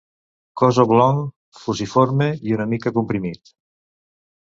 Cos 0.61 0.79
oblong, 0.83 1.19
fusiforme 1.65 2.31
i 2.51 2.59
una 2.59 2.69
mica 2.75 2.97
comprimit. 2.99 3.57